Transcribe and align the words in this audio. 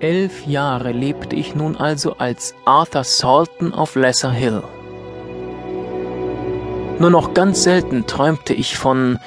Elf 0.00 0.46
Jahre 0.46 0.92
lebte 0.92 1.36
ich 1.36 1.54
nun 1.54 1.74
also 1.76 2.18
als 2.18 2.54
Arthur 2.66 3.02
Salton 3.02 3.72
auf 3.72 3.94
Lesser 3.94 4.30
Hill. 4.30 4.62
Nur 6.98 7.08
noch 7.08 7.32
ganz 7.32 7.62
selten 7.62 8.06
träumte 8.06 8.52
ich 8.52 8.76
von 8.76 9.18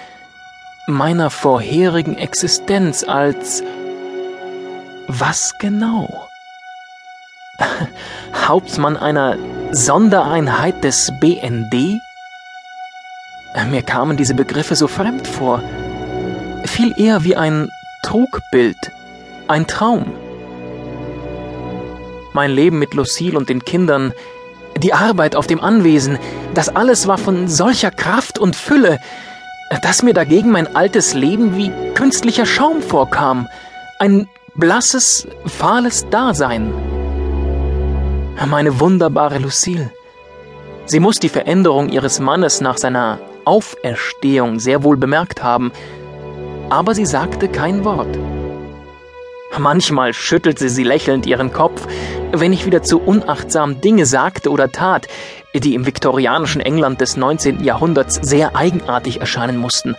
meiner 0.85 1.31
vorherigen 1.31 2.17
Existenz 2.17 3.03
als 3.03 3.63
was 5.07 5.55
genau? 5.57 6.27
Hauptmann 8.47 8.95
einer 8.95 9.37
Sondereinheit 9.71 10.83
des 10.83 11.11
BND? 11.19 11.99
Mir 13.71 13.81
kamen 13.81 14.17
diese 14.17 14.35
Begriffe 14.35 14.75
so 14.75 14.87
fremd 14.87 15.27
vor. 15.27 15.63
Viel 16.65 16.93
eher 16.95 17.23
wie 17.23 17.35
ein 17.35 17.69
Trugbild, 18.03 18.91
ein 19.47 19.65
Traum. 19.65 20.28
Mein 22.39 22.51
Leben 22.51 22.79
mit 22.79 22.93
Lucille 22.93 23.37
und 23.37 23.49
den 23.49 23.65
Kindern, 23.65 24.13
die 24.77 24.93
Arbeit 24.93 25.35
auf 25.35 25.45
dem 25.45 25.59
Anwesen, 25.59 26.17
das 26.53 26.69
alles 26.69 27.05
war 27.05 27.17
von 27.17 27.49
solcher 27.49 27.91
Kraft 27.91 28.39
und 28.39 28.55
Fülle, 28.55 29.01
dass 29.81 30.03
mir 30.03 30.13
dagegen 30.13 30.49
mein 30.49 30.73
altes 30.73 31.13
Leben 31.13 31.57
wie 31.57 31.69
künstlicher 31.95 32.45
Schaum 32.45 32.81
vorkam, 32.81 33.49
ein 33.99 34.29
blasses, 34.55 35.27
fahles 35.47 36.09
Dasein. 36.11 36.71
Meine 38.47 38.79
wunderbare 38.79 39.39
Lucille. 39.39 39.91
Sie 40.85 41.01
muss 41.01 41.19
die 41.19 41.27
Veränderung 41.27 41.89
ihres 41.89 42.21
Mannes 42.21 42.61
nach 42.61 42.77
seiner 42.77 43.19
Auferstehung 43.43 44.61
sehr 44.61 44.85
wohl 44.85 44.95
bemerkt 44.95 45.43
haben, 45.43 45.73
aber 46.69 46.95
sie 46.95 47.05
sagte 47.05 47.49
kein 47.49 47.83
Wort. 47.83 48.17
Manchmal 49.57 50.13
schüttelte 50.13 50.69
sie 50.69 50.83
lächelnd 50.83 51.25
ihren 51.25 51.51
Kopf, 51.51 51.87
wenn 52.31 52.53
ich 52.53 52.65
wieder 52.65 52.83
zu 52.83 52.99
unachtsam 52.99 53.81
Dinge 53.81 54.05
sagte 54.05 54.51
oder 54.51 54.71
tat, 54.71 55.07
die 55.53 55.73
im 55.73 55.85
viktorianischen 55.85 56.61
England 56.61 57.01
des 57.01 57.17
19. 57.17 57.63
Jahrhunderts 57.63 58.19
sehr 58.21 58.55
eigenartig 58.55 59.19
erscheinen 59.19 59.57
mussten. 59.57 59.95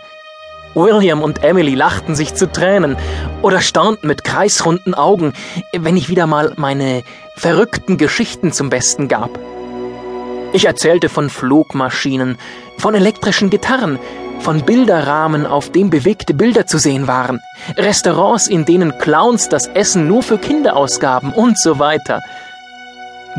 William 0.73 1.21
und 1.21 1.43
Emily 1.43 1.75
lachten 1.75 2.15
sich 2.15 2.33
zu 2.33 2.49
Tränen 2.49 2.95
oder 3.41 3.59
staunten 3.59 4.07
mit 4.07 4.23
kreisrunden 4.23 4.93
Augen, 4.93 5.33
wenn 5.77 5.97
ich 5.97 6.07
wieder 6.07 6.27
mal 6.27 6.53
meine 6.55 7.03
verrückten 7.35 7.97
Geschichten 7.97 8.53
zum 8.53 8.69
Besten 8.69 9.09
gab. 9.09 9.37
Ich 10.53 10.65
erzählte 10.65 11.09
von 11.09 11.29
Flugmaschinen, 11.29 12.37
von 12.77 12.95
elektrischen 12.95 13.49
Gitarren, 13.49 13.99
von 14.41 14.65
Bilderrahmen, 14.65 15.45
auf 15.45 15.71
dem 15.71 15.89
bewegte 15.89 16.33
Bilder 16.33 16.65
zu 16.65 16.77
sehen 16.77 17.07
waren, 17.07 17.39
Restaurants, 17.77 18.47
in 18.47 18.65
denen 18.65 18.97
Clowns 18.97 19.49
das 19.49 19.67
Essen 19.67 20.07
nur 20.07 20.23
für 20.23 20.37
Kinder 20.37 20.75
ausgaben 20.75 21.31
und 21.31 21.59
so 21.59 21.79
weiter. 21.79 22.21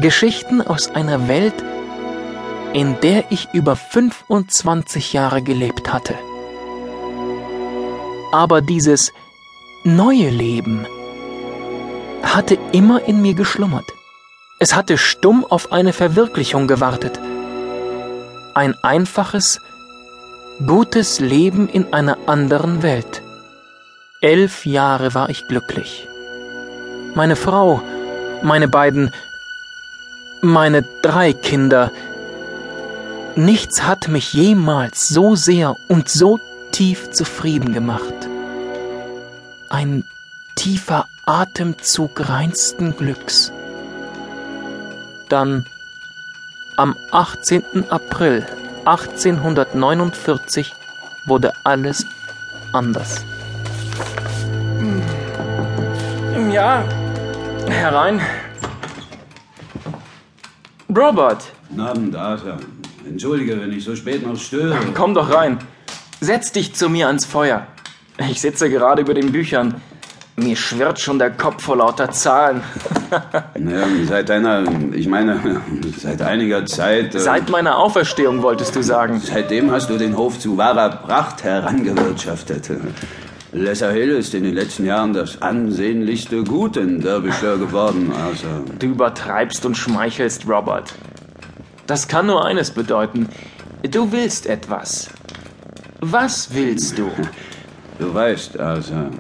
Geschichten 0.01 0.63
aus 0.63 0.91
einer 0.95 1.29
Welt, 1.29 1.55
in 2.73 2.99
der 3.01 3.25
ich 3.31 3.49
über 3.53 3.77
25 3.77 5.13
Jahre 5.13 5.43
gelebt 5.43 5.93
hatte. 5.93 6.15
Aber 8.33 8.63
dieses 8.63 9.13
neue 9.85 10.31
Leben 10.31 10.87
hatte 12.23 12.57
immer 12.73 13.03
in 13.07 13.21
mir 13.21 13.35
geschlummert. 13.35 13.85
Es 14.59 14.75
hatte 14.75 14.97
stumm 14.97 15.45
auf 15.45 15.73
eine 15.73 15.93
Verwirklichung 15.93 16.69
gewartet. 16.69 17.19
Ein 18.55 18.75
einfaches, 18.83 19.61
gutes 20.67 21.21
Leben 21.21 21.69
in 21.69 21.93
einer 21.93 22.19
anderen 22.27 22.83
Welt. 22.83 23.23
Elf 24.21 24.67
Jahre 24.67 25.15
war 25.15 25.29
ich 25.31 25.49
glücklich. 25.49 26.09
Meine 27.15 27.37
Frau, 27.37 27.83
meine 28.43 28.69
beiden, 28.69 29.11
meine 30.41 30.85
drei 31.03 31.33
Kinder, 31.33 31.91
nichts 33.35 33.83
hat 33.83 34.09
mich 34.09 34.33
jemals 34.33 35.09
so 35.09 35.35
sehr 35.37 35.77
und 35.89 36.09
so 36.09 36.39
tief 36.71 37.11
zufrieden 37.11 37.73
gemacht. 37.73 38.15
Ein 39.69 40.05
tiefer 40.55 41.07
Atemzug 41.27 42.29
reinsten 42.29 42.97
Glücks. 42.97 43.53
Dann 45.29 45.67
am 46.77 46.97
18. 47.11 47.91
April 47.91 48.47
1849 48.85 50.73
wurde 51.27 51.53
alles 51.65 52.05
anders. 52.73 53.25
Ja, 56.51 56.85
herein. 57.69 58.21
Robert. 60.89 61.45
Guten 61.69 61.81
Abend, 61.81 62.17
Arthur. 62.17 62.59
Entschuldige, 63.09 63.61
wenn 63.61 63.73
ich 63.73 63.85
so 63.85 63.95
spät 63.95 64.27
noch 64.27 64.37
störe. 64.37 64.77
Komm 64.95 65.15
doch 65.15 65.33
rein. 65.33 65.59
Setz 66.21 66.53
dich 66.53 66.75
zu 66.75 66.89
mir 66.89 67.07
ans 67.07 67.25
Feuer. 67.25 67.67
Ich 68.31 68.41
sitze 68.41 68.69
gerade 68.69 69.03
über 69.03 69.15
den 69.15 69.33
Büchern. 69.33 69.81
Mir 70.37 70.57
schwirrt 70.57 70.99
schon 70.99 71.19
der 71.19 71.31
Kopf 71.31 71.63
vor 71.63 71.77
lauter 71.77 72.11
Zahlen. 72.11 72.63
naja, 73.59 73.87
seit 74.09 74.31
deiner, 74.31 74.65
ich 74.95 75.07
meine, 75.07 75.61
seit 75.99 76.23
einiger 76.23 76.65
Zeit. 76.65 77.15
Äh, 77.15 77.21
seit 77.21 77.51
meiner 77.51 77.79
Auferstehung 77.79 78.41
wolltest 78.43 78.75
du 78.75 78.83
sagen. 78.83 79.21
Seitdem 79.21 79.71
hast 79.71 79.91
du 79.91 79.99
den 79.99 80.17
Hof 80.17 80.39
zu 80.39 80.57
wahrer 80.57 80.89
Pracht 80.89 81.45
herangewirtschaftet. 81.45 82.71
Lesser 83.53 83.93
Hill 83.93 84.13
ist 84.13 84.33
in 84.33 84.45
den 84.45 84.55
letzten 84.55 84.87
Jahren 84.87 85.13
das 85.13 85.43
ansehnlichste 85.43 86.43
Gut 86.45 86.79
in 86.79 87.03
Derbyshire 87.03 87.59
geworden. 87.59 88.11
Also. 88.11 88.47
Du 88.79 88.87
übertreibst 88.87 89.67
und 89.67 89.77
schmeichelst, 89.77 90.49
Robert. 90.49 90.95
Das 91.87 92.09
kann 92.09 92.27
nur 92.27 92.47
eines 92.47 92.71
bedeuten. 92.71 93.29
Du 93.83 94.11
willst 94.13 94.47
etwas. 94.47 95.11
Was 96.01 96.55
willst 96.55 96.97
du? 96.97 97.11
Du 97.99 98.15
weißt, 98.15 98.59
also, 98.59 99.11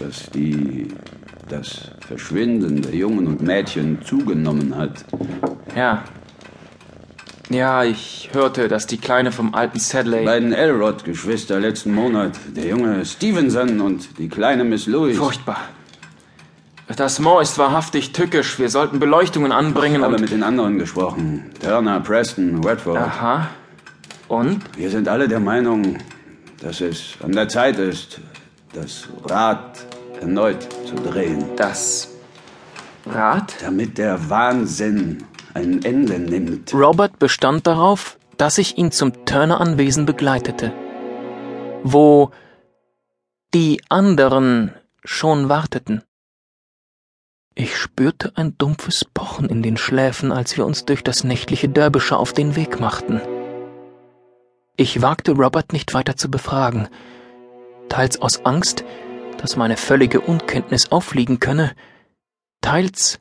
dass 0.00 0.30
die 0.30 0.88
das 1.48 1.90
Verschwinden 2.06 2.82
der 2.82 2.94
Jungen 2.94 3.26
und 3.26 3.42
Mädchen 3.42 4.02
zugenommen 4.04 4.76
hat. 4.76 5.04
Ja. 5.76 6.04
Ja, 7.48 7.82
ich 7.82 8.30
hörte, 8.32 8.68
dass 8.68 8.86
die 8.86 8.98
Kleine 8.98 9.32
vom 9.32 9.54
alten 9.54 9.80
Sadley. 9.80 10.20
Die 10.20 10.24
beiden 10.24 10.52
Elrod-Geschwister 10.52 11.58
letzten 11.58 11.92
Monat, 11.92 12.38
der 12.56 12.66
junge 12.66 13.04
Stevenson 13.04 13.80
und 13.80 14.18
die 14.18 14.28
kleine 14.28 14.62
Miss 14.62 14.86
Louise. 14.86 15.18
Furchtbar. 15.18 15.58
Das 16.96 17.18
Moor 17.18 17.42
ist 17.42 17.58
wahrhaftig 17.58 18.12
tückisch. 18.12 18.58
Wir 18.58 18.68
sollten 18.68 19.00
Beleuchtungen 19.00 19.52
anbringen. 19.52 19.96
Ich 19.96 20.02
habe 20.02 20.18
mit 20.18 20.30
den 20.30 20.42
anderen 20.42 20.78
gesprochen. 20.78 21.50
Turner, 21.60 22.00
Preston, 22.00 22.64
Redford. 22.64 22.98
Aha. 22.98 23.48
Und? 24.28 24.60
Wir 24.76 24.90
sind 24.90 25.08
alle 25.08 25.26
der 25.26 25.40
Meinung, 25.40 25.98
dass 26.60 26.80
es 26.80 27.14
an 27.22 27.32
der 27.32 27.48
Zeit 27.48 27.78
ist, 27.78 28.20
das 28.72 29.08
Rad 29.24 29.84
erneut 30.20 30.62
zu 30.86 30.94
drehen. 30.94 31.56
Das 31.56 32.08
Rad? 33.06 33.54
Damit 33.60 33.98
der 33.98 34.30
Wahnsinn 34.30 35.24
ein 35.54 35.82
Ende 35.82 36.18
nimmt. 36.18 36.72
Robert 36.74 37.18
bestand 37.18 37.66
darauf, 37.66 38.18
dass 38.36 38.58
ich 38.58 38.78
ihn 38.78 38.92
zum 38.92 39.24
Turner-Anwesen 39.26 40.06
begleitete, 40.06 40.72
wo 41.82 42.30
die 43.52 43.82
anderen 43.88 44.72
schon 45.04 45.48
warteten. 45.48 46.02
Ich 47.54 47.76
spürte 47.76 48.32
ein 48.36 48.56
dumpfes 48.56 49.04
Pochen 49.04 49.48
in 49.48 49.62
den 49.62 49.76
Schläfen, 49.76 50.30
als 50.30 50.56
wir 50.56 50.64
uns 50.64 50.84
durch 50.84 51.02
das 51.02 51.24
nächtliche 51.24 51.68
Derbyshire 51.68 52.18
auf 52.18 52.32
den 52.32 52.54
Weg 52.54 52.80
machten. 52.80 53.20
Ich 54.76 55.02
wagte 55.02 55.32
Robert 55.32 55.72
nicht 55.72 55.92
weiter 55.92 56.16
zu 56.16 56.30
befragen, 56.30 56.88
teils 57.90 58.22
aus 58.22 58.46
Angst, 58.46 58.84
dass 59.36 59.56
meine 59.56 59.76
völlige 59.76 60.22
Unkenntnis 60.22 60.90
auffliegen 60.90 61.40
könne, 61.40 61.72
teils 62.62 63.18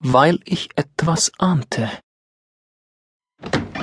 weil 0.00 0.40
ich 0.44 0.70
etwas 0.76 1.30
ahnte. 1.38 1.90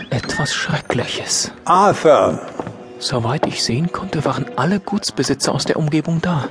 Etwas 0.10 0.54
Schreckliches. 0.54 1.52
Arthur! 1.66 2.42
Soweit 3.00 3.46
ich 3.46 3.64
sehen 3.64 3.92
konnte, 3.92 4.26
waren 4.26 4.48
alle 4.56 4.80
Gutsbesitzer 4.80 5.54
aus 5.54 5.66
der 5.66 5.78
Umgebung 5.78 6.20
da. 6.22 6.48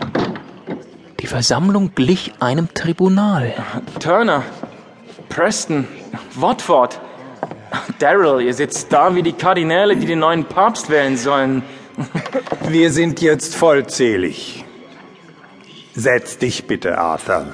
Die 1.19 1.27
Versammlung 1.27 1.95
glich 1.97 2.35
einem 2.39 2.73
Tribunal. 2.73 3.53
Turner, 3.99 4.45
Preston, 5.29 5.89
Watford. 6.35 7.01
Daryl, 7.99 8.43
ihr 8.43 8.55
sitzt 8.55 8.93
da 8.93 9.15
wie 9.15 9.23
die 9.23 9.33
Kardinäle, 9.33 9.97
die 9.97 10.07
den 10.07 10.21
neuen 10.21 10.45
Papst 10.45 10.89
wählen 10.89 11.17
sollen. 11.17 11.63
Wir 12.69 12.93
sind 12.93 13.21
jetzt 13.21 13.55
vollzählig. 13.55 14.65
Setz 15.95 16.39
dich 16.39 16.67
bitte, 16.67 16.99
Arthur. 16.99 17.47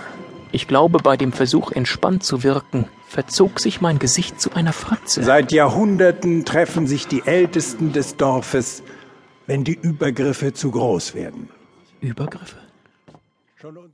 Ich 0.50 0.69
glaube, 0.69 0.98
bei 0.98 1.16
dem 1.16 1.32
Versuch, 1.32 1.72
entspannt 1.72 2.24
zu 2.24 2.42
wirken, 2.42 2.88
verzog 3.08 3.60
sich 3.60 3.80
mein 3.80 3.98
Gesicht 3.98 4.40
zu 4.40 4.52
einer 4.52 4.72
Fratze. 4.72 5.22
Seit 5.22 5.52
Jahrhunderten 5.52 6.44
treffen 6.44 6.86
sich 6.86 7.06
die 7.06 7.22
Ältesten 7.24 7.92
des 7.92 8.16
Dorfes, 8.16 8.82
wenn 9.46 9.64
die 9.64 9.78
Übergriffe 9.80 10.52
zu 10.52 10.70
groß 10.70 11.14
werden. 11.14 11.48
Übergriffe? 12.00 12.56